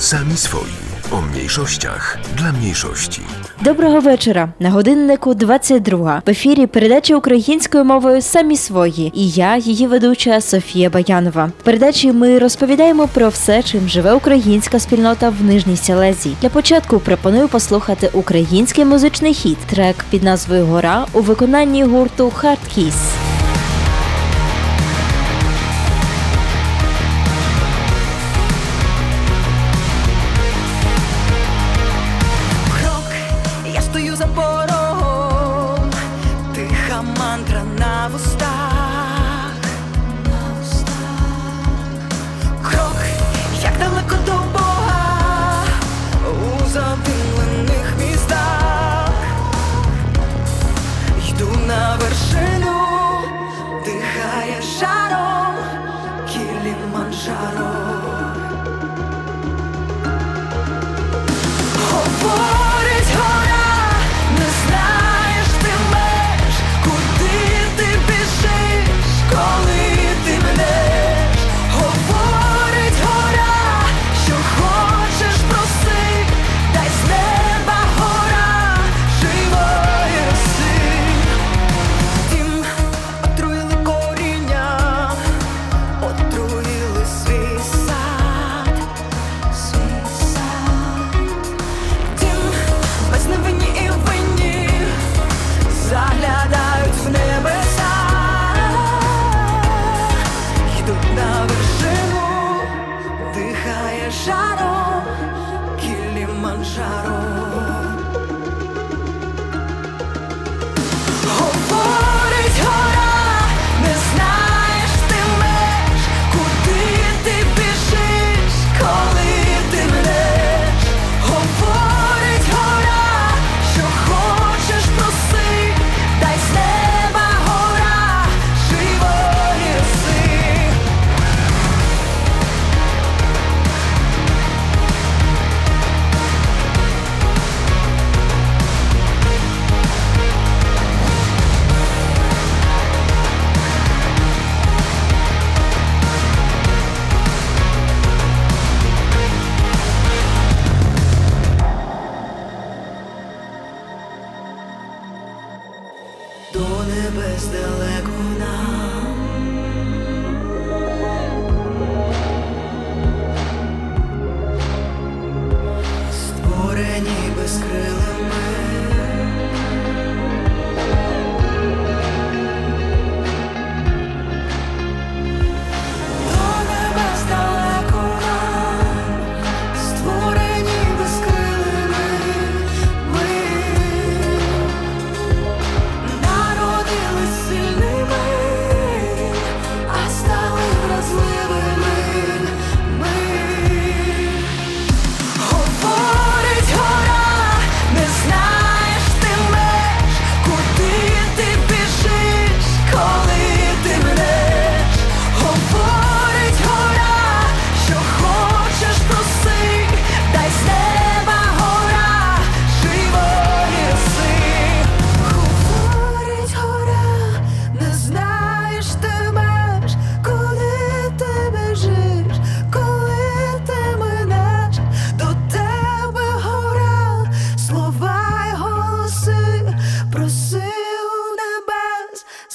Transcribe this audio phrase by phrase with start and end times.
[0.00, 0.70] Sami swoi.
[1.12, 3.20] O mniejszościach dla mniejszości.
[3.62, 4.48] Доброго вечора.
[4.58, 6.22] На годиннику 22.
[6.26, 9.12] В ефірі передача українською мовою самі свої.
[9.14, 11.50] І я, її ведуча Софія Баянова.
[11.60, 16.36] В передачі ми розповідаємо про все, чим живе українська спільнота в Нижній Сілезії.
[16.42, 22.58] Для початку пропоную послухати український музичний хіт, трек під назвою Гора у виконанні гурту Hard
[22.76, 22.94] Kiss.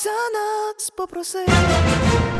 [0.05, 1.45] За нас попроси.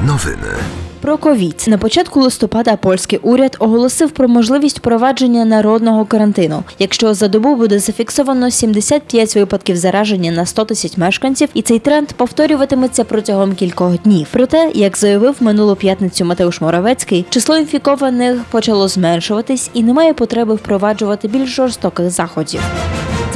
[0.05, 0.55] Nowiny.
[1.01, 7.27] Про ковід на початку листопада польський уряд оголосив про можливість впровадження народного карантину, якщо за
[7.27, 13.55] добу буде зафіксовано 75 випадків зараження на 100 тисяч мешканців, і цей тренд повторюватиметься протягом
[13.55, 14.27] кількох днів.
[14.31, 21.27] Проте, як заявив минулу п'ятницю Матеуш Моровецький, число інфікованих почало зменшуватись і немає потреби впроваджувати
[21.27, 22.61] більш жорстоких заходів.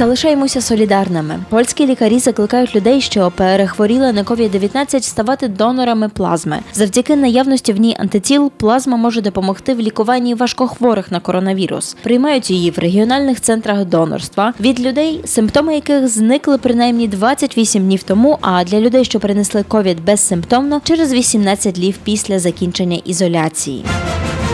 [0.00, 1.38] Залишаємося солідарними.
[1.48, 6.59] Польські лікарі закликають людей, що перехворіли на COVID-19, ставати донорами плазми.
[6.72, 11.96] Завдяки наявності в ній антитіл, плазма може допомогти в лікуванні важкохворих на коронавірус.
[12.02, 18.38] Приймають її в регіональних центрах донорства від людей, симптоми яких зникли принаймні 28 днів тому.
[18.40, 23.84] А для людей, що перенесли ковід безсимптомно, через 18 днів після закінчення ізоляції.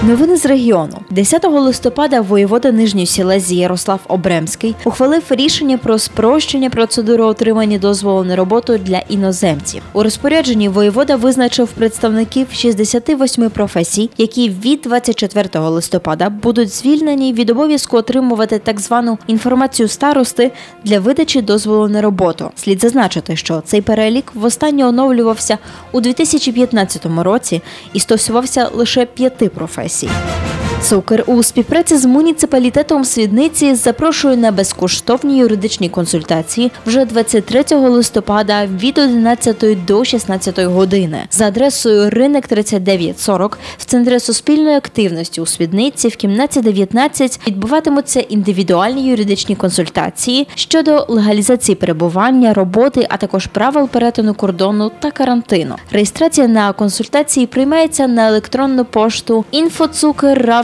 [0.03, 7.25] Новини з регіону 10 листопада воєвода Нижньої Сілезії Ярослав Обремський ухвалив рішення про спрощення процедури
[7.25, 9.83] отримання дозволу на роботу для іноземців.
[9.93, 17.97] У розпорядженні воєвода визначив представників 68 професій, які від 24 листопада будуть звільнені від обов'язку
[17.97, 20.53] отримувати так звану інформацію старости
[20.85, 22.51] для видачі дозволу на роботу.
[22.57, 25.59] Слід зазначити, що цей перелік востаннє оновлювався
[25.93, 29.86] у 2015 році і стосувався лише п'яти професій.
[29.87, 30.66] Morrissey.
[30.83, 38.99] Цукер у співпраці з муніципалітетом Свідниці запрошує на безкоштовні юридичні консультації вже 23 листопада від
[38.99, 46.17] 11 до 16 години за адресою Ринок 3940 в центрі суспільної активності у Свідниці в
[46.17, 54.91] кімнаті 19 відбуватимуться індивідуальні юридичні консультації щодо легалізації перебування, роботи, а також правил перетину кордону
[55.01, 55.75] та карантину.
[55.91, 59.45] Реєстрація на консультації приймається на електронну пошту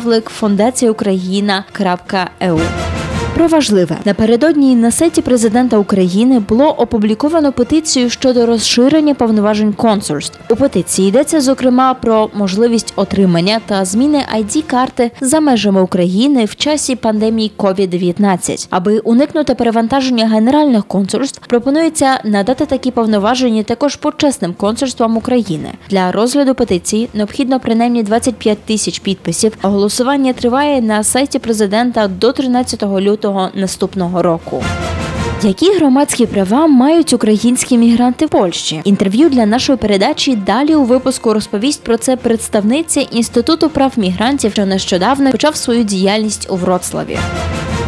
[0.03, 2.61] інфоцукерравлик фондація Україна.eu.
[3.35, 10.39] Про важливе напередодні на сайті президента України було опубліковано петицію щодо розширення повноважень консульств.
[10.51, 16.57] У петиції йдеться зокрема про можливість отримання та зміни id карти за межами України в
[16.57, 18.67] часі пандемії COVID-19.
[18.71, 25.69] Аби уникнути перевантаження генеральних консульств, пропонується надати такі повноваження також почесним консульствам України.
[25.91, 29.53] Для розгляду петиції необхідно принаймні 25 тисяч підписів.
[29.63, 33.22] Голосування триває на сайті президента до 13 лютого
[33.55, 34.65] наступного року.
[35.43, 38.81] Які громадські права мають українські мігранти в Польщі?
[38.85, 44.67] Інтерв'ю для нашої передачі далі у випуску розповість про це представниця інституту прав мігрантів, що
[44.67, 47.19] нещодавно почав свою діяльність у Вроцлаві.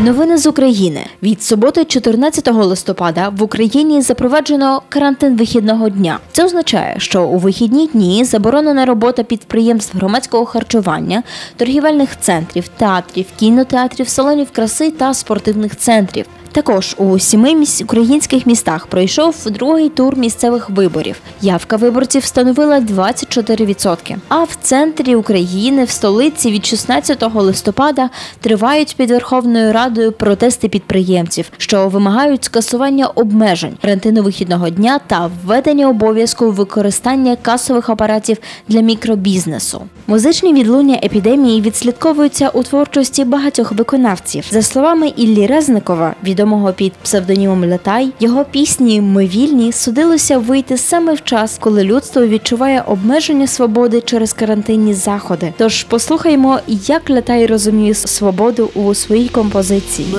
[0.01, 6.19] Новини з України від суботи, 14 листопада, в Україні запроваджено карантин вихідного дня.
[6.33, 11.23] Це означає, що у вихідні дні заборонена робота підприємств громадського харчування,
[11.57, 16.27] торгівельних центрів, театрів, кінотеатрів, салонів краси та спортивних центрів.
[16.55, 17.83] Також у сіми міс...
[17.83, 21.21] українських містах пройшов другий тур місцевих виборів.
[21.41, 24.17] Явка виборців становила 24%.
[24.29, 28.11] А в центрі України, в столиці від 16 листопада
[28.41, 35.89] тривають під Верховною Радою протести підприємців, що вимагають скасування обмежень карантину вихідного дня та введення
[35.89, 38.37] обов'язку використання касових апаратів
[38.69, 39.83] для мікробізнесу.
[40.07, 44.45] Музичні відлуння епідемії відслідковуються у творчості багатьох виконавців.
[44.51, 46.15] За словами Іллі Резникова,
[46.45, 52.27] відомого під псевдонімом Летай, його пісні Ми вільні судилося вийти саме в час, коли людство
[52.27, 55.53] відчуває обмеження свободи через карантинні заходи.
[55.57, 60.09] Тож послухаймо, як Летай розуміє свободу у своїй композиції.
[60.13, 60.19] Ми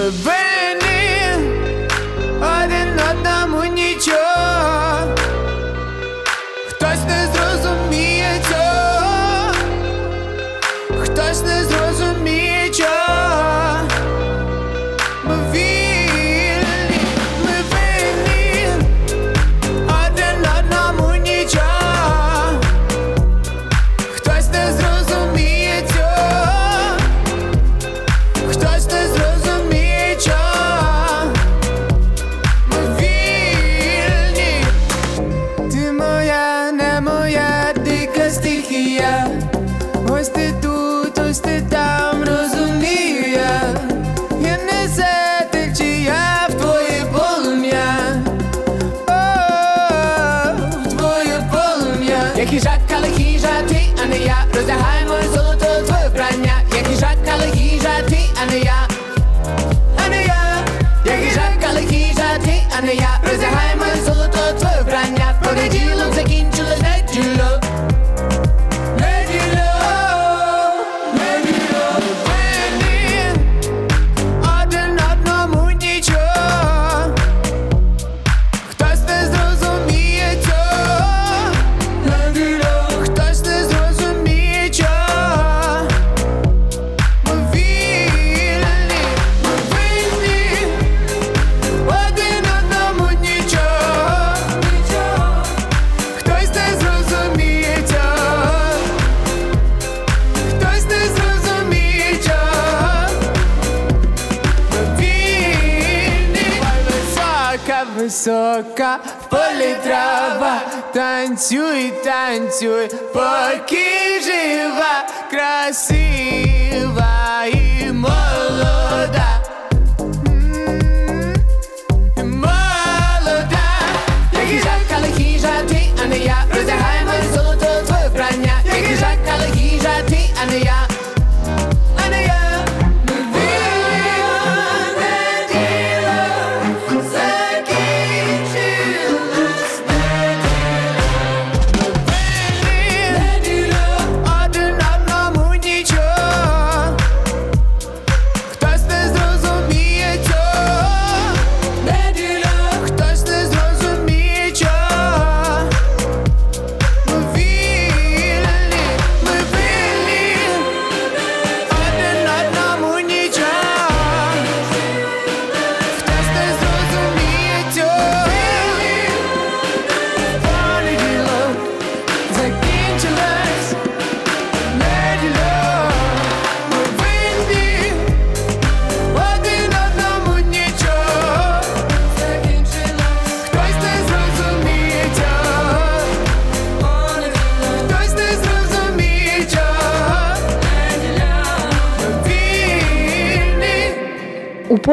[107.98, 110.62] Висока, в полі трава,
[110.94, 117.25] танцюй, танцюй, поки жива, красива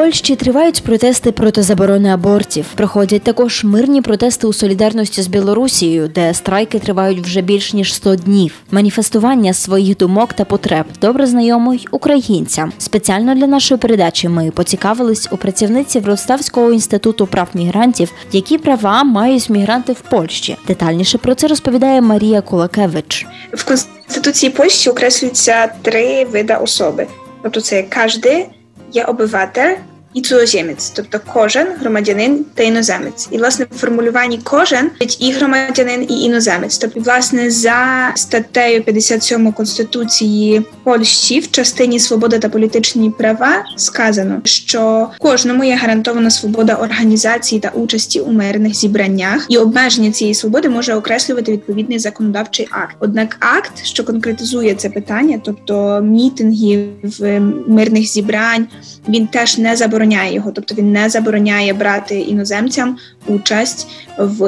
[0.03, 2.65] Польщі тривають протести проти заборони абортів.
[2.75, 8.15] Проходять також мирні протести у солідарності з Білорусією, де страйки тривають вже більш ніж 100
[8.15, 8.53] днів.
[8.71, 12.73] Маніфестування своїх думок та потреб добре знайомо й українцям.
[12.77, 19.49] Спеціально для нашої передачі ми поцікавились у працівниці Вроцлавського інституту прав мігрантів, які права мають
[19.49, 20.57] мігранти в Польщі.
[20.67, 23.27] Детальніше про це розповідає Марія Кулакевич.
[23.53, 27.07] В Конституції Польщі окреслюються три види особи.
[27.43, 28.45] Тобто це кожен
[28.93, 29.75] є обиватель
[30.13, 33.27] і цудоземець, тобто кожен громадянин та іноземець.
[33.31, 34.89] І власне в формулюванні кожен
[35.19, 36.77] і громадянин, і іноземець.
[36.77, 45.09] Тобто, власне, за статтею 57 Конституції Польщі в частині свобода та політичні права сказано, що
[45.19, 50.95] кожному є гарантована свобода організації та участі у мирних зібраннях, і обмеження цієї свободи може
[50.95, 52.95] окреслювати відповідний законодавчий акт.
[52.99, 56.89] Однак акт, що конкретизує це питання, тобто мітингів,
[57.67, 58.67] мирних зібрань,
[59.09, 64.45] він теж не забороняє його, тобто він не забороняє брати іноземцям участь в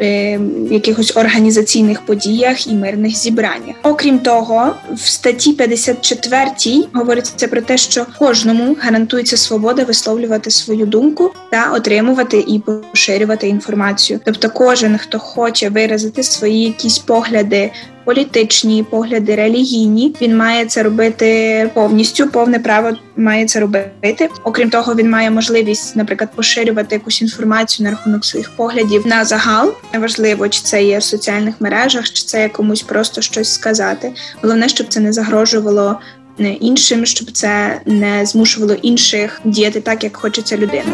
[0.00, 0.40] е,
[0.70, 3.76] якихось організаційних подіях і мирних зібраннях.
[3.82, 6.46] Окрім того, в статті 54
[6.92, 14.20] говориться про те, що кожному гарантується свобода висловлювати свою думку та отримувати і поширювати інформацію.
[14.24, 17.70] Тобто, кожен, хто хоче виразити свої якісь погляди
[18.04, 20.14] політичні погляди, релігійні.
[20.22, 24.28] Він має це робити повністю, повне право має це робити.
[24.44, 29.74] Окрім того, він має можливість, наприклад, поширювати якусь інформацію на рахунок своїх поглядів на загал.
[29.92, 34.12] Неважливо, чи це є в соціальних мережах, чи це є комусь просто щось сказати.
[34.42, 36.00] Головне, щоб це не загрожувало.
[36.38, 40.92] Іншим, щоб це не змушувало інших діяти так, як хочеться людина.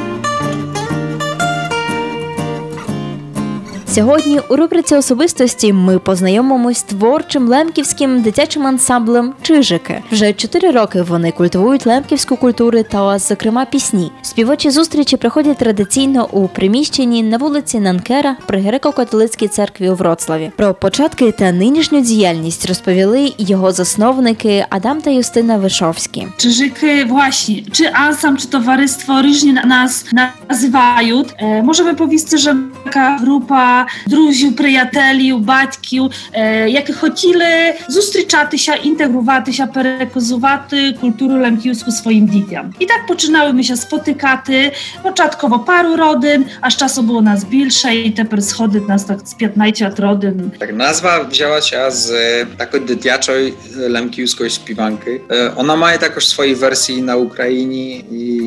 [3.90, 10.02] Сьогодні у рубриці особистості ми познайомимось з творчим лемківським дитячим ансамблем Чижики.
[10.12, 14.12] Вже чотири роки вони культивують лемківську культуру та, зокрема, пісні.
[14.22, 20.50] Співочі зустрічі проходять традиційно у приміщенні на вулиці Нанкера при греко-католицькій церкві у Вроцлаві.
[20.56, 26.26] Про початки та нинішню діяльність розповіли його засновники Адам та Юстина Вишовські.
[26.36, 30.04] Czyżyky właśnie, czy ansam, czy towarzystwo różnie nas
[30.48, 31.24] nazywają.
[31.38, 40.93] E, możemy powiedzieć, że taka grupa друзів, приятелів, батьків, е, які хотіли зустрічатися, інтегруватися, переказувати
[41.01, 42.73] культуру лемківську своїм дітям.
[42.79, 44.71] І так починали ми się spotykати.
[45.03, 49.33] Початково пару родин, а з часу było nas більше, і тепер сходить нас так з
[49.33, 50.51] 15 родин.
[50.59, 55.19] Tak, nazwa wzięła się z e, takiej dzieciaczej lemkiuskiej śpiewanki.
[55.31, 58.37] E, Ona ma також свої wersji na Ukrainie i,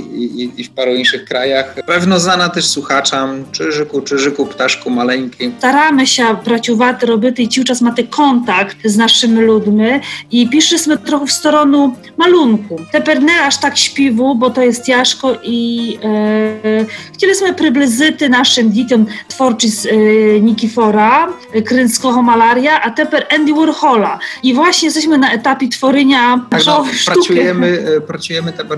[0.42, 1.74] i, i w paru innych krajach.
[1.86, 5.19] Pewno znana też słuchaczom Czyżyku, Czyżyku, Ptaszku Maleńki.
[5.58, 10.00] Стараємося працювати, робити і ті час мати контакт з нашими людьми
[10.30, 12.80] і пішли трохи в сторону малунку.
[12.92, 16.84] Тепер не аж так śpiewu, bo to jest ciężko i e,
[17.14, 19.96] chcieliśmy przybliżyć naszym dzieciom twórczość e,
[20.40, 24.18] Nikifora, e, Kryńskiego Malaria, a teraz Andy Warhola.
[24.42, 27.20] I właśnie jesteśmy na etapie tworzenia Tak, no, naszej sztuki.
[27.28, 28.70] pracujemy, e, pracujemy teraz,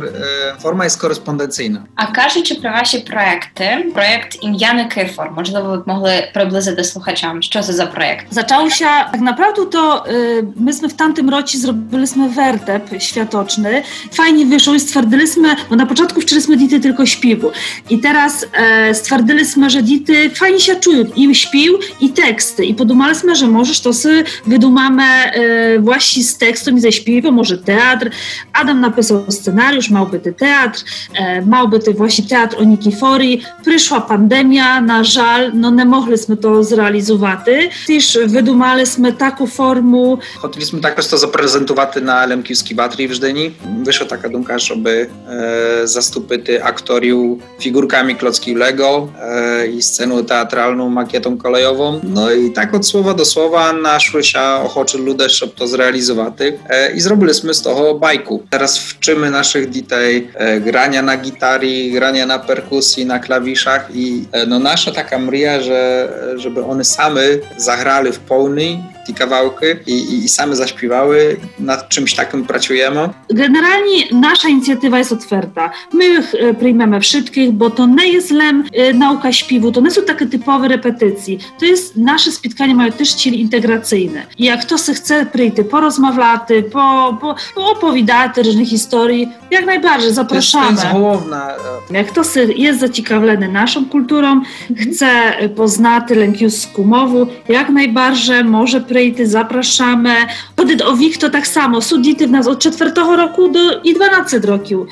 [0.56, 1.78] e, forma jest korespondencyjna.
[1.96, 7.63] А кажучи про ваші проекти, проект ім'я Никифор, можливо, ви б могли predlizę słuchaczami, co
[7.63, 8.33] to za projekt?
[8.33, 13.83] Zaczął się, tak naprawdę to y, myśmy w tamtym roku zrobiliśmy wertep światoczny.
[14.11, 17.51] Fajnie wyszło i stwierdziliśmy, bo na początku wczyliśmy dity tylko śpiwu
[17.89, 23.35] i teraz e, stwierdziliśmy, że dity fajnie się czują, im śpił i teksty i podumaliśmy,
[23.35, 28.09] że możesz to sobie wydumamy e, właśnie z tekstem i ze śpiwem, może teatr.
[28.53, 30.83] Adam napisał scenariusz, małby ty teatr,
[31.15, 33.43] e, małby właśnie teatr o Nikiforii.
[33.61, 37.38] Przyszła pandemia, na żal, no nie mogli mogliśmy to zrealizować.
[37.87, 43.54] Też wydumaliśmy taką formę, Хотіліśmy також to zaprezentować na Lemkiewskiej Batrii w Żdyni.
[43.82, 51.38] Wyszła taka dumka, żeby e, zastupити aktoriów figurkami klocki Lego e, i sceną teatralną, makietą
[51.38, 52.00] kolejową.
[52.02, 56.34] No i tak od słowa do słowa naszły się ochoczy ludzie, żeby to zrealizować.
[56.68, 58.42] E, I zrobiliśmy z tego bajku.
[58.50, 64.46] Teraz wczymy naszych ditej e, grania na gitarii, grania na perkusji, na klawiszach i e,
[64.46, 67.22] no nasza taka mria, że żeby one same
[67.58, 71.38] zagrali w pełni te kawałki i, i, same zaśpiewały.
[71.60, 73.10] Nad czymś takim pracujemy.
[73.29, 75.72] Generalnie nasza inicjatywa jest otwarta.
[75.93, 76.05] My
[76.39, 80.25] e, przyjmiemy wszystkich, bo to nie jest lem e, nauka śpiewu, to nie są takie
[80.25, 81.38] typowe repetycje.
[81.60, 84.24] To jest, nasze spotkania mają też cel integracyjny.
[84.38, 86.41] I jak ktoś chce przyjść, porozmawiać,
[86.72, 90.72] po, po, po opowiadać różnych historii, jak najbardziej To jest, to zapraszamy.
[90.72, 91.51] jest główna.
[91.91, 94.41] e, Jak ktoś jest zaciekawiony naszą kulturą,
[94.77, 95.10] chce
[95.55, 98.81] poznać lękiuską mowę, jak najbardziej może
[99.25, 100.15] запрошamy.
[100.57, 101.81] Ходить овік, то так само.
[101.81, 104.88] Суть діти в нас від 4 року до і 12 років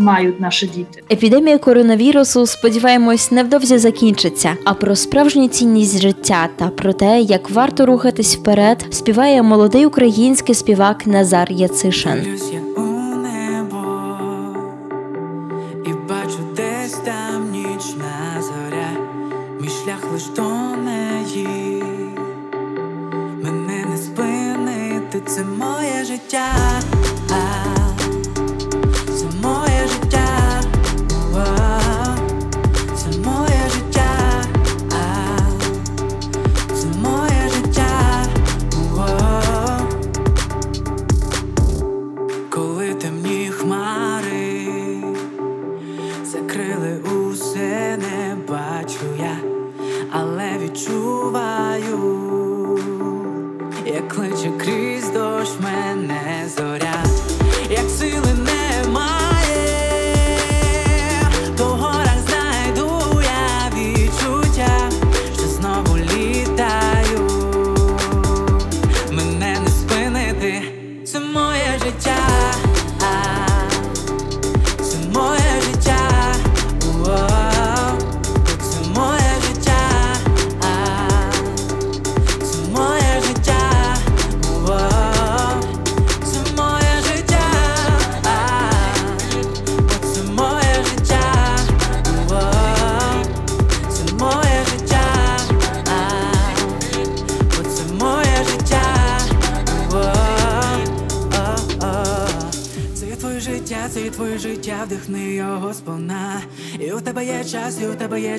[0.00, 1.02] мають наші діти.
[1.12, 4.56] Епідемія коронавірусу, сподіваємось, невдовзі закінчиться.
[4.64, 10.54] А про справжню цінність життя та про те, як варто рухатись вперед, співає молодий український
[10.54, 12.38] співак Назар Яцишин.
[26.32, 26.91] 下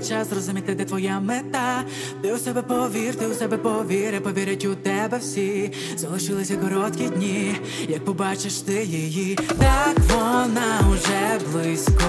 [0.03, 1.83] час зрозуміти, де твоя мета.
[2.21, 5.71] Ти у себе повір, ти у себе повір, і повірять у тебе всі.
[5.97, 7.55] Залишилися короткі дні,
[7.89, 12.03] як побачиш ти її, так вона уже близько.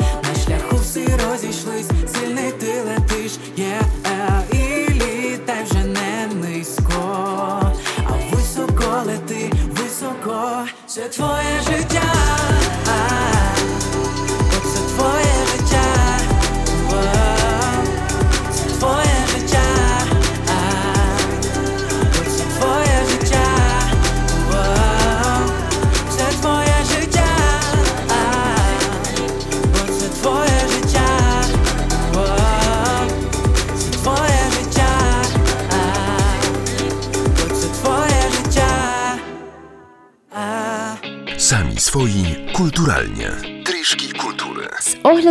[0.00, 1.71] На шляху всі розійшлись,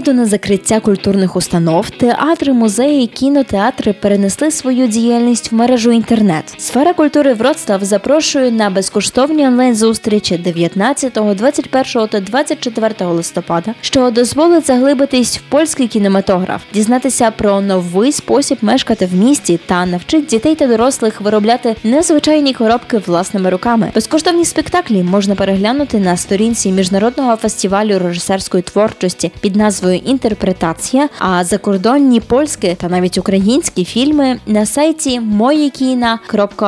[0.02, 6.44] огляду на закриття культурних установ, театри, музеї, кінотеатри перенесли свою діяльність в мережу інтернет.
[6.58, 15.38] Сфера культури Вроцлав запрошує на безкоштовні онлайн-зустрічі 19, 21 та 24 листопада, що дозволить заглибитись
[15.38, 21.22] в польський кінематограф, дізнатися про новий спосіб мешкати в місті та навчить дітей та дорослих
[21.22, 23.92] виробляти незвичайні коробки власними руками.
[23.96, 32.20] Безкоштовні спектаклі можна переглянути на сторінці міжнародного фестивалю режисерської творчості під назвою Інтерпретація, а закордонні
[32.20, 36.62] польські та навіть українські фільми на сайті moyekina.pl.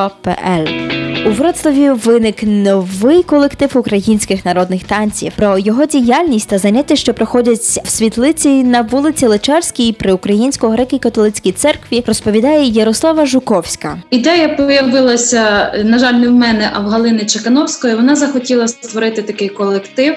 [1.26, 5.32] У Вроцлаві виник новий колектив українських народних танців.
[5.36, 11.52] Про його діяльність та заняття, що проходять в світлиці на вулиці Личарській при Українсько греко-католицькій
[11.52, 13.98] церкві, розповідає Ярослава Жуковська.
[14.10, 17.94] Ідея появилася, на жаль, не в мене, а в Галини Чекановської.
[17.94, 20.14] Вона захотіла створити такий колектив.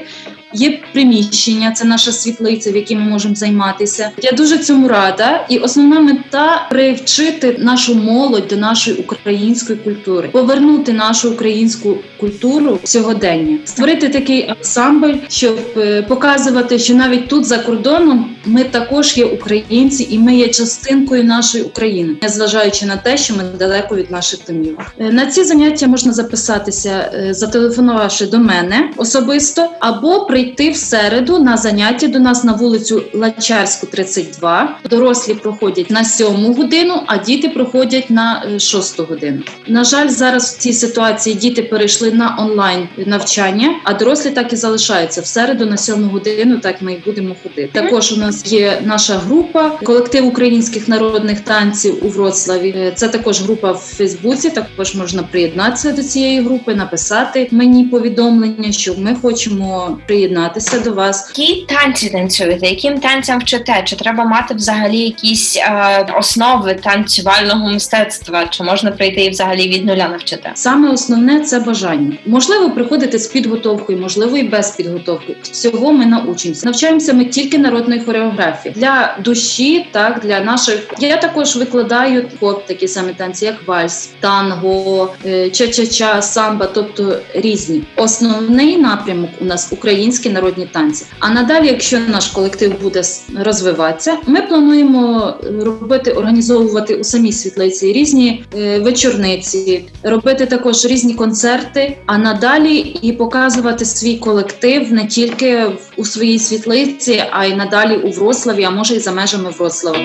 [0.54, 4.12] Є приміщення, це наша світлиця, в якій ми можемо займатися.
[4.22, 10.94] Я дуже цьому рада, і основна мета привчити нашу молодь до нашої української культури, повернути
[10.94, 18.36] нашу українську культуру сьогодення, створити такий ансамбль, щоб е, показувати, що навіть тут за кордоном
[18.46, 23.44] ми також є українці, і ми є частинкою нашої України, незважаючи на те, що ми
[23.60, 24.78] далеко від наших домів.
[25.00, 31.40] Е, На ці заняття можна записатися, е, зателефонувавши до мене особисто, або прийти в середу
[31.40, 34.80] на заняття до нас на вулицю Лачарську, 32.
[34.90, 39.42] Дорослі проходять на 7 годину, а діти проходять на 6 годину.
[39.68, 44.56] На жаль, зараз в цій ситуації діти перейшли на онлайн навчання, а дорослі так і
[44.56, 46.60] залишаються в середу на 7 годину.
[46.60, 47.70] Так ми і будемо ходити.
[47.74, 52.70] Також у нас є наша група, колектив українських народних танців у Вроцлаві.
[52.78, 54.50] Е, Це також група в Фейсбуці.
[54.50, 60.94] Також можна приєднатися до цієї групи, написати мені повідомлення, що ми хочемо приєднатися доєднатися до
[60.94, 61.34] вас.
[61.38, 62.68] Які танці танцюєте?
[62.68, 63.82] Яким танцям вчите?
[63.86, 68.48] Чи треба мати взагалі якісь е, основи танцювального мистецтва?
[68.48, 70.52] Чи можна прийти і взагалі від нуля навчити?
[70.54, 72.18] Саме основне це бажання.
[72.26, 75.36] Можливо, приходити з підготовкою, можливо, і без підготовки.
[75.44, 76.66] Всього ми научимося.
[76.66, 80.88] Навчаємося ми тільки народної хореографії для душі, так для наших.
[81.00, 87.84] Я також викладаю поп, такі самі танці, як вальс, танго, е, ча-ча-ча, самба, тобто різні.
[87.96, 89.72] Основний напрямок у нас
[90.18, 91.06] українські народні танці.
[91.20, 93.02] А надалі, якщо наш колектив буде
[93.46, 101.14] розвиватися, ми плануємо е, робити, організовувати у самій світлиці різні е, вечорниці, робити також різні
[101.14, 107.56] концерти, а надалі і показувати свій колектив не тільки в- у своїй світлиці, а й
[107.56, 109.98] надалі у Вроцлаві, а може й за межами Вроцлава.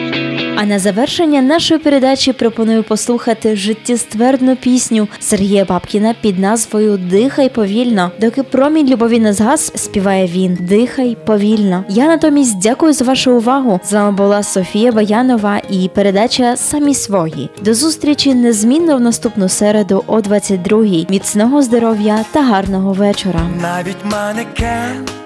[0.56, 8.10] А на завершення нашої передачі пропоную послухати життєствердну пісню Сергія Бабкіна під назвою Дихай повільно.
[8.20, 11.84] Доки промінь любові не згас, співає він Дихай повільно.
[11.88, 13.80] Я натомість дякую за вашу увагу.
[13.84, 17.50] З вами була Софія Баянова і передача Самі свої.
[17.62, 21.06] До зустрічі незмінно в наступну середу о 22-й.
[21.10, 23.40] Міцного здоров'я та гарного вечора.
[23.62, 25.21] Навіть манекен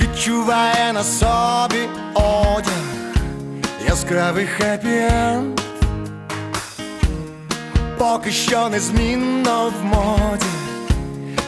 [0.00, 3.14] відчуває на собі одяг,
[3.88, 5.58] яскравий хеппі-енд
[7.98, 10.46] Поки що незмінно в моді,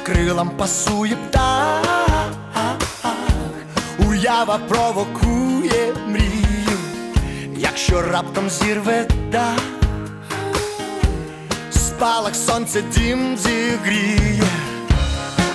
[0.03, 2.31] крилам пасує птах,
[4.09, 6.79] уява провокує мрію,
[7.57, 9.61] якщо раптом зірве дах.
[11.73, 14.45] Спалах сонця дім зігріє.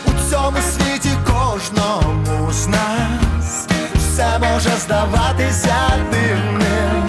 [0.05, 1.09] У цьому світі
[1.55, 3.67] кожному з нас.
[3.95, 5.75] Все може здаватися
[6.11, 7.03] дивним,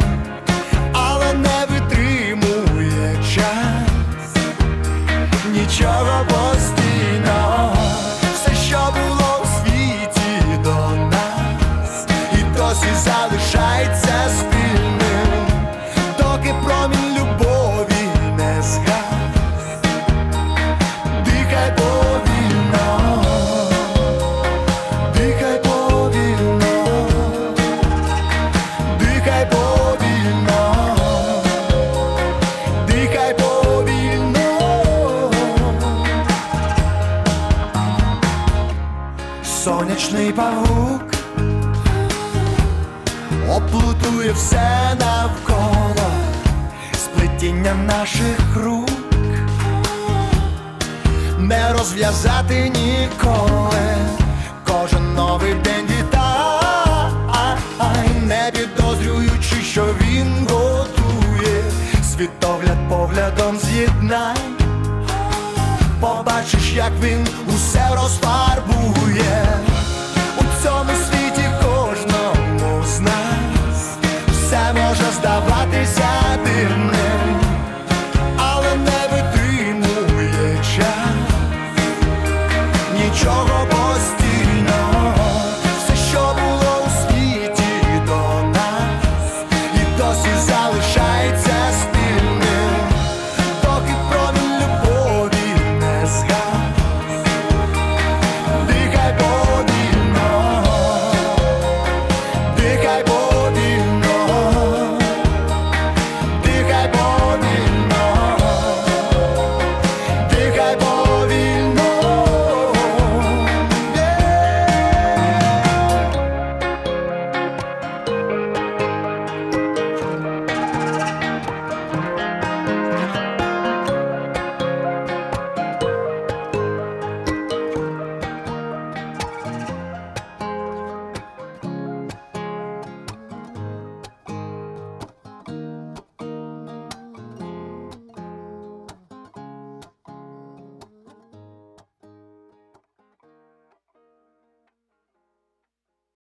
[0.93, 4.45] але не витримує час.
[5.53, 6.86] Нічого постійно,
[66.87, 68.96] як він усе розфарбує.